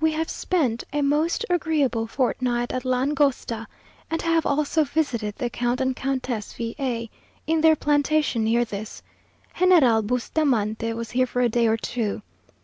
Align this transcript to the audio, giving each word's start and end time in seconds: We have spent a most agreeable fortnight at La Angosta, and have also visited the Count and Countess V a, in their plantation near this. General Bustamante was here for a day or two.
We 0.00 0.10
have 0.10 0.28
spent 0.28 0.82
a 0.92 1.02
most 1.02 1.46
agreeable 1.48 2.08
fortnight 2.08 2.72
at 2.72 2.84
La 2.84 3.02
Angosta, 3.02 3.68
and 4.10 4.20
have 4.22 4.44
also 4.44 4.82
visited 4.82 5.36
the 5.36 5.48
Count 5.48 5.80
and 5.80 5.94
Countess 5.94 6.52
V 6.54 6.74
a, 6.80 7.08
in 7.46 7.60
their 7.60 7.76
plantation 7.76 8.42
near 8.42 8.64
this. 8.64 9.04
General 9.56 10.02
Bustamante 10.02 10.92
was 10.94 11.12
here 11.12 11.28
for 11.28 11.42
a 11.42 11.48
day 11.48 11.68
or 11.68 11.76
two. 11.76 12.22